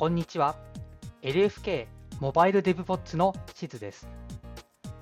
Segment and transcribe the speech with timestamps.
[0.00, 0.56] こんにちは。
[1.20, 1.86] LFK
[2.20, 4.08] モバイルデブポッツのしずです。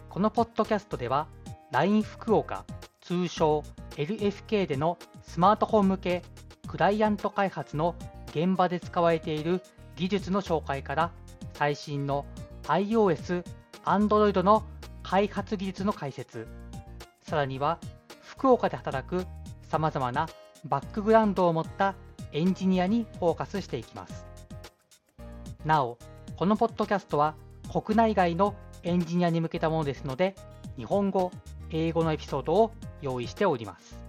[0.09, 1.29] このポッドキャストでは
[1.71, 2.65] LINE 福岡
[3.01, 3.63] 通称
[3.95, 6.23] LFK でのスマートフォン向け
[6.67, 7.95] クライアント開発の
[8.31, 9.63] 現場で使われている
[9.95, 11.13] 技術の紹介から
[11.53, 12.27] 最新の
[12.65, 13.45] iOS、
[13.85, 14.65] Android の
[15.05, 16.49] 開発技術の解説
[17.23, 17.79] さらには
[18.25, 19.25] 福岡で働く
[19.63, 20.29] さまざまな
[20.65, 21.95] バックグラウンドを持った
[22.33, 24.28] エンジニアにフォーカスしていきます。
[25.69, 25.99] なお
[26.37, 27.35] このポッドキャストは
[27.71, 28.55] 国内外の
[28.85, 30.35] エンジニアに向けたものですので
[30.79, 31.31] 日本語、
[31.71, 32.73] 英語のエピソードを
[33.03, 34.03] 用意しております。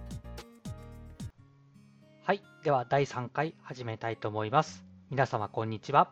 [2.24, 4.86] はいでは第3回始めたいと思います。
[5.10, 6.10] 皆様こんにちは。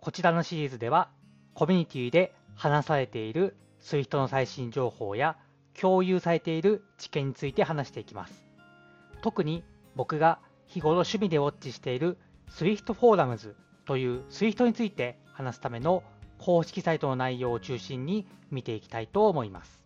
[0.00, 1.08] こちらのシリーズでは
[1.54, 5.36] コミュニティで話されている SWIFT の最新情報や
[5.80, 8.42] 共有されている知見について話していきます。
[9.22, 9.62] 特に
[9.94, 12.18] 僕が日頃趣味でウォッチしている
[12.50, 13.54] Swift Forums
[13.92, 16.02] という Swift について話すための
[16.38, 19.82] 公式サイトの内容を中心に見ていきたいと思います。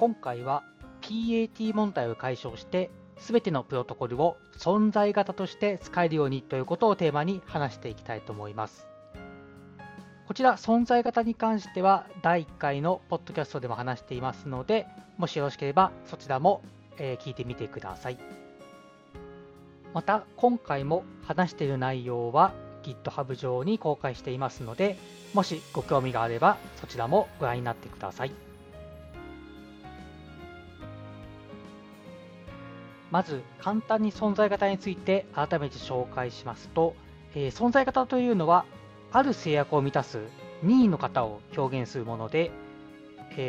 [0.00, 0.64] 今回は
[1.02, 8.88] PAT 問題を解消して全てのプロトコルを存在型として使えるようにということをテーマに話していきたいと思います。
[10.26, 16.64] こちら存在型に関しては第1回のポッドキャストでも話していますのでもしよろしければそちらも
[16.98, 18.45] 聞いてみてください。
[19.96, 22.52] また今回も話している内容は
[22.82, 24.98] GitHub 上に公開していますので
[25.32, 28.32] もしご興味があればそちらもご覧になってください。
[33.10, 36.94] まず簡単に存在型について改めて紹介しますと、
[37.34, 38.66] えー、存在型というのは
[39.12, 40.18] ある制約を満たす
[40.62, 42.50] 任意の型を表現するもので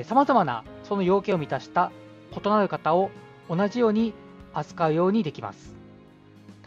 [0.06, 1.92] さまざまなその要件を満たした
[2.32, 3.12] 異なる型を
[3.50, 4.14] 同じように
[4.54, 5.77] 扱うようにできます。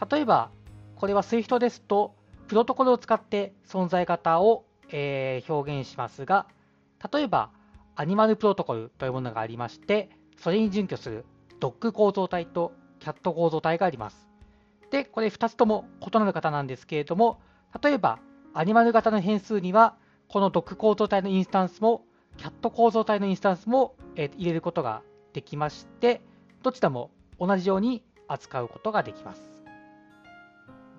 [0.09, 0.51] 例えば、
[0.95, 2.15] これは SWIFT ですと、
[2.47, 6.47] プロトコルを使って存在型を、えー、表現しますが、
[7.11, 7.51] 例えば、
[7.95, 11.25] アニマルプロトコルというものがありまして、それに準拠する
[11.59, 14.27] Doc 構造体と CAT 構造体があります。
[14.89, 17.39] で、これ2つとも異なる型なんですけれども、
[17.81, 18.19] 例えば、
[18.53, 19.95] アニマル型の変数には、
[20.27, 22.05] この Doc 構造体のインスタンスも、
[22.37, 25.03] CAT 構造体のインスタンスも、えー、入れることが
[25.33, 26.21] できまして、
[26.63, 29.50] どちらも同じように扱うことができます。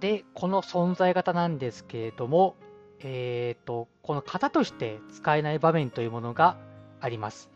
[0.03, 2.57] で、この存在型なんですけれども、
[2.99, 6.57] えーと、この型として使えない場面というものが
[7.01, 7.49] あります。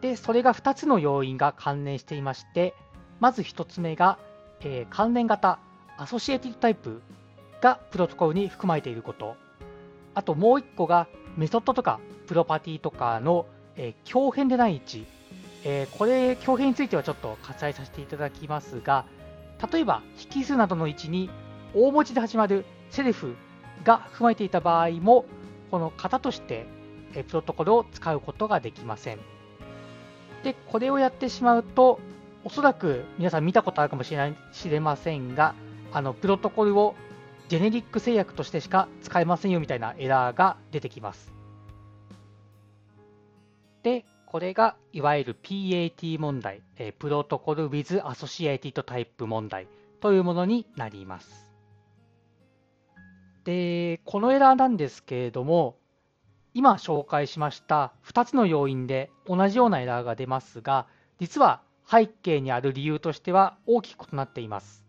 [0.00, 2.74] で、それが2つの要因が関連していまして、
[3.20, 4.18] まず1つ目が、
[4.62, 5.60] えー、関連型、
[5.96, 7.00] アソシエティドタイプ
[7.60, 9.36] がプロトコルに含まれていること。
[10.14, 11.06] あともう1個が
[11.36, 13.46] メソッドとかプロパティとかの、
[13.76, 15.06] えー、強変でない位置。
[15.62, 19.04] えー、これ、強変についてはちょっと割愛させていただきますが、
[19.72, 20.02] 例えば
[20.34, 21.30] 引数などの位置に
[21.74, 23.34] 大文字で始まるセルフ
[23.84, 25.24] が含まれていた場合も、
[25.70, 26.66] この型として
[27.12, 29.18] プロトコルを使うことができません。
[30.44, 32.00] で、これをやってしまうと、
[32.44, 35.54] おそらく皆さん見たことあるかもしれない知れませんが、
[35.92, 36.94] あのプロトコルを
[37.48, 41.32] ジェネリック制約としてしか使えませんよみたいなエラーが出てきます。
[43.82, 46.62] で、これがいわゆる PAT 問題、
[46.98, 49.68] プロトコル with Associated Type 問題
[50.00, 51.51] というものになります。
[53.44, 55.76] で、このエラーなんですけれども、
[56.54, 60.86] 今紹介しました2つの要因で同じようなエラーが出ますが、
[61.18, 64.84] 実は背景にある理由としては大きく異なっています。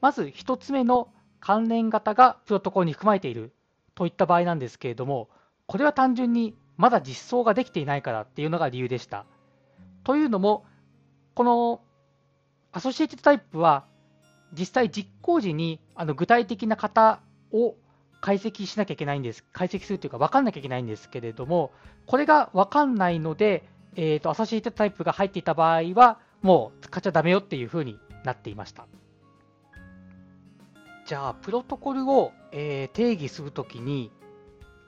[0.00, 1.08] まず1つ目の
[1.40, 3.52] 関連型がプロトコルに含まれている
[3.94, 5.28] といった場合なんですけれども、
[5.66, 9.26] これは単純にまだ実装ができていないからっていうのが理由でした。
[10.04, 10.64] というのも、
[11.34, 11.80] この
[12.72, 13.84] associated type は
[14.52, 17.20] 実際実行時にあの具体的な型
[17.52, 17.76] を
[18.20, 19.44] 解析しなきゃいけないんです。
[19.52, 21.72] 解析するというか分かんなきゃいけないんですけれども、
[22.06, 28.86] これが分かんないので、えーと、 associated type が入っていた場合は、もう使っちゃダメよっていう風になっていました。
[31.04, 34.10] じゃあ、プロトコルを、えー、定義するときに、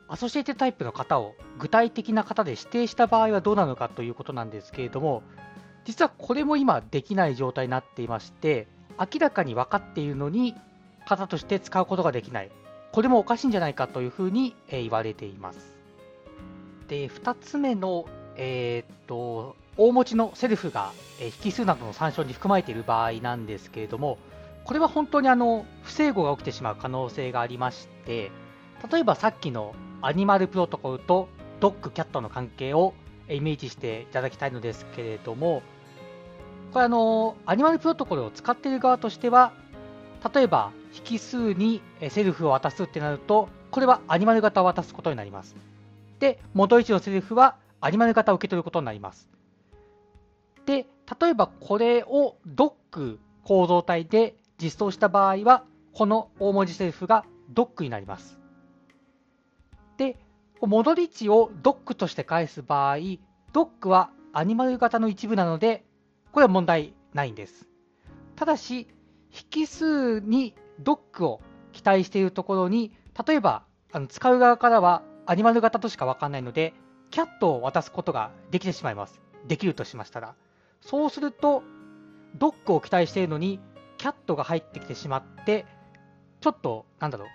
[0.06, 5.22] associated type の型を具体的な型で指定した場合はどうなのかということなんですけれども、
[5.84, 8.68] 実はこれも今できない状態になっていまして、
[8.98, 10.54] 明らかに分かっているのに
[11.06, 12.50] 型として使うことができない。
[12.92, 15.76] これもおかしいんじゃないかというふうに、え言われています。
[16.88, 18.06] で、2つ目の、
[18.36, 24.18] えー、っと、大持ちのセルフが、え引数などの参照に含まれている場合なんですけれども、
[24.64, 28.30] これは本当にあの不整合が起きてしまう可能性がありまして、
[28.90, 31.28] 例えばさっきのアニマルプロトコルと
[31.60, 32.94] ドッグ、キャットの関係を
[33.28, 35.62] イメージしていただきたいのですけれども、
[36.72, 39.52] これあの、アニマルプロトコルを使っている側としては、
[40.34, 40.72] 例えば
[41.10, 45.56] 引数にセルフを渡すってなると、これはアニマル型を渡すことになります。
[46.20, 49.28] で、元1のセルフはアニマル型を受け取ることになります。
[50.66, 50.86] で、
[51.20, 58.38] 例えばこれをドック構造体で実装した場合は、この大文字セルフがドックになります。
[59.96, 60.16] で、
[60.60, 62.96] 戻り値をドックとして返す場合、
[63.52, 65.84] ドックはアニマル型の一部なので、
[66.32, 67.68] これは問題ないんです。
[68.34, 68.88] ただし、
[69.52, 71.40] 引数にドックを
[71.72, 72.92] 期待しているところに、
[73.26, 76.74] 例えばあの使う側からはアニマル型としか分かんないので、
[77.10, 79.20] キャットを渡すことができてしまいます。
[79.46, 80.34] できるとしましたら。
[80.80, 81.62] そうすると、
[82.36, 83.60] ドックを期待しているのに、
[83.98, 85.64] キャットが入ってきてしまって、
[86.40, 87.28] ちょっと、なんだろう、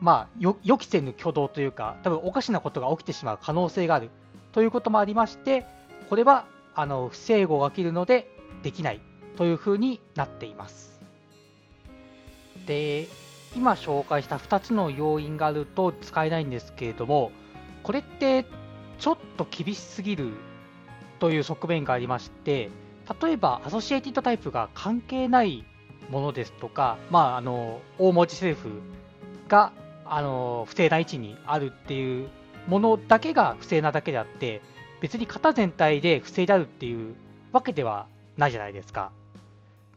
[0.00, 4.10] まあ、予期せぬ挙動というか、多分おかしなことが起きてしまう可能性がある
[4.52, 5.66] ということもありまして、
[6.08, 8.30] これはあの不整合が起きるので
[8.62, 9.00] できない
[9.36, 10.95] というふうになっています。
[12.66, 13.08] で、
[13.56, 17.32] 今紹介した2つの要因があると使えないんですけれども、
[17.82, 18.44] これって
[18.98, 20.32] ちょっと厳しすぎる
[21.18, 22.70] という側面がありまして、
[23.22, 25.64] 例えばアソシエイティッドタイプが関係ない
[26.10, 28.68] ものですとか、まあ、あの大文字セルフ
[29.48, 29.72] が
[30.04, 32.28] あの不正な位置にあるっていう
[32.66, 34.60] ものだけが不正なだけであって、
[35.00, 37.14] 別に型全体で不正であるっていう
[37.52, 39.12] わけではないじゃないですか。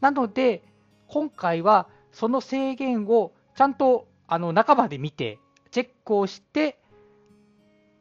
[0.02, 0.62] なので、
[1.08, 1.88] 今回は
[2.20, 5.40] その制限をちゃんとあの中まで見て、
[5.72, 6.78] チェックをして、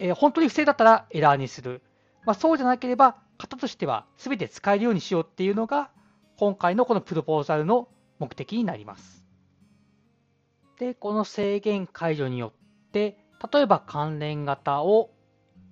[0.00, 1.82] えー、本当に不正だったらエラーにする。
[2.26, 5.92] まあ、そうじゃなければ、型としては全て使えるようにしようっていうのが、
[6.36, 7.88] 今回のこのプロポーザルの
[8.18, 9.24] 目的になります。
[10.80, 13.18] で、この制限解除によって、
[13.52, 15.10] 例えば関連型を、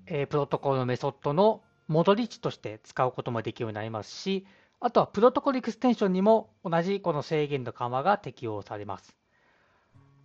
[0.06, 4.46] えー、プロトコルのメソッドの戻り値として使うこともできるようになりますし、
[4.80, 9.16] あとはプロトコルエクステンションにも同じこの制限の緩和が適用されます。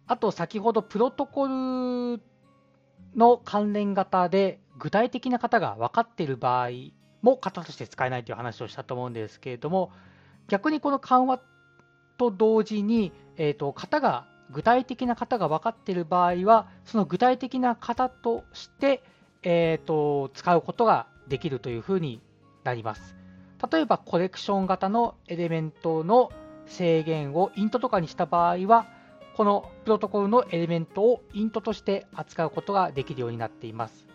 [0.07, 2.21] あと先ほどプロトコル
[3.15, 6.69] の関連型で具体的な型が分かっている場合
[7.21, 9.91] も型として使えないという話をしたと思うんですけれども、
[10.47, 11.39] 逆にこの緩和
[12.17, 19.03] と同時に、えーと、型が具体的な型が分かっている場合は、その具体的な型として、
[19.43, 22.21] えーと、使うことができるというふうに
[22.63, 23.20] なります。
[23.71, 26.31] 例えばコレクション型のエレメントの
[26.65, 28.87] 制限をイントとかにした場合は、
[29.35, 34.07] このプロトコルのエレメントをイントとして扱うことができるようになっています。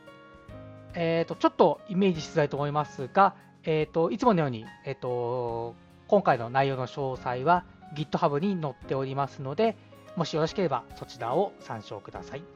[0.94, 3.34] えーと、ちょっとイメージしづらいと思いますが、
[3.64, 5.74] えーと、いつものように、えーと
[6.08, 7.64] 今回の内容の詳細は
[7.96, 9.76] GitHub に載っておりますので、
[10.14, 12.55] もしよろしければそちらを参照ください。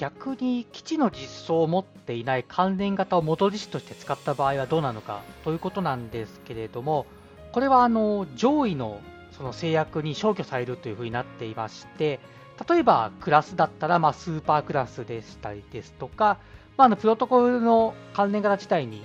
[0.00, 7.04] 逆に基地の実装を持っていない関連型を戻り子として使った場合はどうなのかということなんですけれども、
[7.52, 9.02] これはあの上位の
[9.32, 12.18] その制約に消去されるというふうになっていまして、
[12.66, 16.38] 例えばクラスだったらまスーパークラスでしたりですとか、
[16.78, 19.02] まあ、のプロトコルの関連型自体に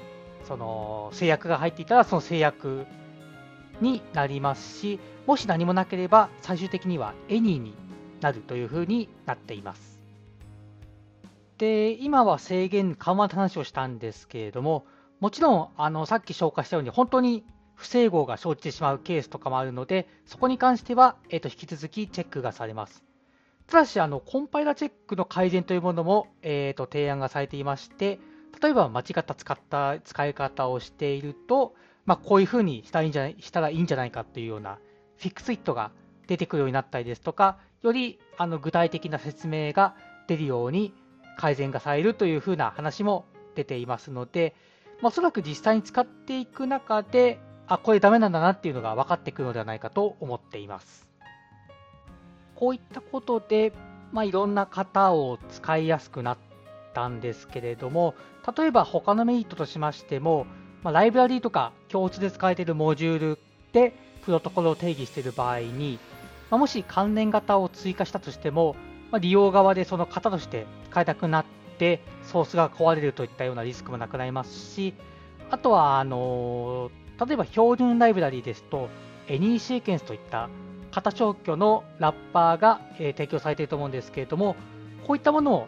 [0.47, 2.85] その制約が入っていたらその制約
[3.81, 7.73] になりますし、もし何もなければ最終的には any に
[8.21, 9.94] なるというふうになっています。
[11.57, 14.85] で、今は制限緩和の話をしたんですけれども、
[15.19, 23.03] もちろんあのさっき紹介したように本当に不整合が生じてしまうケースとかもあるので、そこに関しては、えー、と引き続きチェックがされます。
[23.67, 28.19] ただし、あのコンパイラチェックの改善というものも、えー、と提案がされていまして、
[28.61, 31.73] 例えば間違った使った使い方をしていると、
[32.05, 34.77] まあ、こういうふうにしたらいいんじゃないしたらいいんじゃないかというような
[35.17, 35.91] フィックスイットが
[36.27, 39.95] 出てくるようになったりですとか、よりあの具体的な説明が
[40.27, 40.93] 出るように
[41.37, 43.25] 改善がされるというふうな話も
[43.55, 44.55] 出ていますので、
[45.01, 51.09] まあ、おそらく実際に使っていく中で、あ、これダメなんだなっていうのが分かってくるのではないかと思っています。
[52.55, 53.73] こういったことで、
[54.11, 56.37] まあ、いろんな型を使いやすくなっ
[56.93, 58.15] たんですけれども、
[58.57, 60.45] 例えば他のメリットとしましても、
[60.83, 63.39] まあ、ライブラリーとか共通で使えているモジュール
[63.73, 65.99] でプロトコルを定義している場合に、
[66.49, 68.75] まあ、もし関連型を追加したとしても、
[69.15, 71.45] まあ、利用側でその型として使いたくなっ
[71.79, 74.93] てソースが壊れるといったようなリスクもなくなりますし、
[75.49, 76.91] あとは、あの
[77.25, 78.89] 例えば標準ライブラリーですと、
[79.27, 80.49] Any シーケンスといった
[80.91, 84.57] 型消去のラッパーが、えー、提供されていると思うんですけれども、
[85.07, 85.67] こういったものを、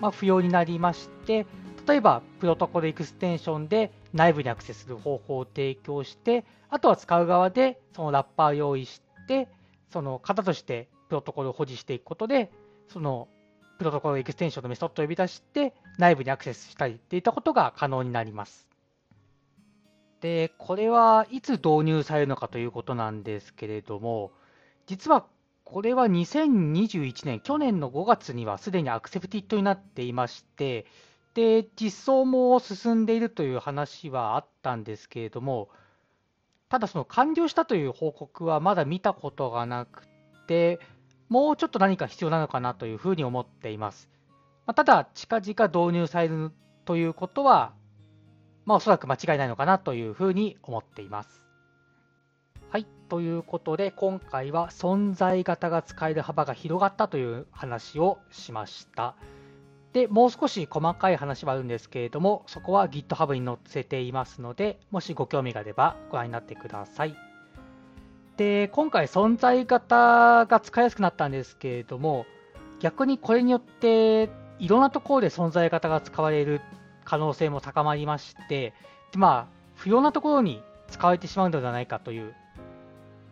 [0.00, 1.46] まあ、不要になりまして、
[1.86, 9.46] 例えば、プロトコルエクステンションで内部にアクセスする方法を提供して、あとは使う側でそのラッパーを用意して、
[9.92, 12.50] その型としてプロトコルを保持していくことで、
[12.92, 13.28] その
[13.78, 18.68] プロトコルエクステンションのメソッドを呼び出して、内部にアクセスしたりっていったことが可能になります。
[20.20, 24.32] で、これはいつ導入されるのかということなんですけれども、
[24.86, 25.24] 実は
[25.64, 30.84] これは2021年、去年の5月にはすでにアクセプティッドになっていまして、
[31.34, 35.68] で、実装も進んでいるという話はあったんですけれども、
[36.68, 40.06] ただその完了したという報告はまだ見たことがなく
[40.48, 40.80] て、
[41.30, 44.10] もうちょっと何か必要なのかなというふうに思っています。
[44.66, 46.50] まあ、ただ、近々導入される
[46.84, 47.72] ということは、
[48.66, 51.46] まあ、おそらく間違いないのかなというふうに思っています。
[52.68, 52.86] はい。
[53.08, 59.14] ということで、今回は存在型が使える幅が広がったという話をしました。
[59.92, 67.29] で、もう少し細かい話はあるんですけれども、そこは GitHub に載せていますので、もしご興味があればご覧になってください。
[68.40, 72.24] で、今回存在型が使いやすくなったんですけれども、
[72.78, 76.62] 逆にこれによっていろんなところで存在型が使われる
[77.04, 78.72] 可能性も高まりまして、
[79.12, 82.34] でまあ、不要なところに使われてしまうのではないかという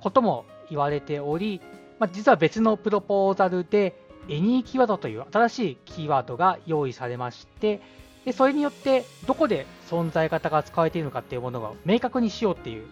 [0.03, 1.63] ことも言われており、
[1.99, 3.99] まあ、実は別のプロポーザルで、
[4.29, 7.81] エニーキーワードという新しいキーワードが用意されまして、
[8.27, 12.87] でそれによってどこで存在型が使われているのかっていうものを明確にしようっていう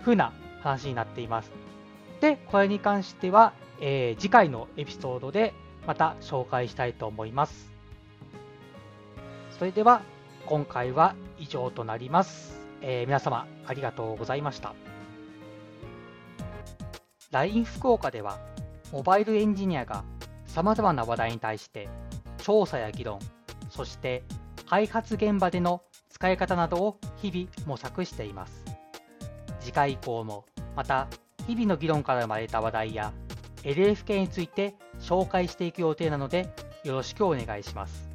[0.00, 1.50] 風な話になっています。
[2.20, 5.54] で、これに関しては、えー、次回のエピソードで
[5.86, 7.72] また紹介したいと思います。
[9.58, 10.02] それでは
[10.46, 12.58] 今回は以上となります。
[12.80, 14.74] えー、皆様ありがとうございました。
[17.30, 18.38] LINE 福岡では、
[18.92, 20.04] モバイルエンジニアが
[20.46, 21.88] 様々な話題に対して
[22.38, 23.18] 調査や議論、
[23.70, 24.24] そして
[24.66, 28.67] 開発現場での使い方などを日々模索しています。
[29.60, 30.44] 次回以降も
[30.76, 31.08] また
[31.46, 33.12] 日々の議論から生まれた話題や
[33.62, 36.48] LFK について紹介していく予定なので
[36.84, 38.08] よろしくお願いします。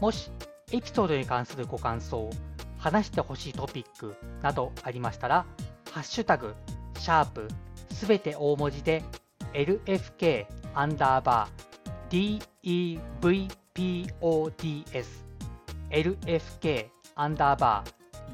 [0.00, 0.30] もし
[0.72, 2.28] エピソードに関するご感想、
[2.78, 5.46] 話してほしいトピックなどありましたら、
[5.92, 6.54] ハッシュタグ、
[6.98, 7.48] シャープ、
[7.92, 9.02] すべて大文字で
[9.52, 12.40] LFK アンダーバー
[13.22, 15.06] DEVPODS
[15.90, 17.84] LFK アンダーバ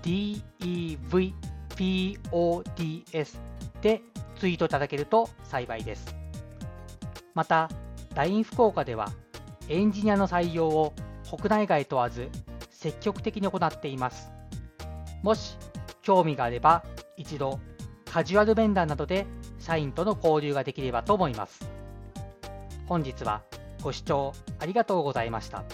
[0.03, 1.50] ー DEVPODS
[1.81, 3.39] PODS
[3.81, 4.03] で
[4.39, 6.15] ツイートいただけると幸いです。
[7.35, 7.71] また、
[8.15, 9.09] LINE 福岡では
[9.69, 10.93] エンジニアの採用を
[11.25, 12.29] 国内外問わず
[12.71, 14.31] 積極的に行っています。
[15.23, 15.57] もし
[16.03, 16.85] 興味があれば
[17.17, 17.59] 一度
[18.05, 19.27] カジュアル面談などで
[19.59, 21.71] 社員との交流ができればと思います。
[22.87, 23.43] 本日は
[23.83, 25.65] ご視聴ありがとうございました。